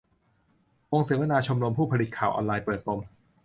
[0.91, 2.99] วงเสวนาชมรมผู้ผลิตข่าวออนไลน์ เปิดปม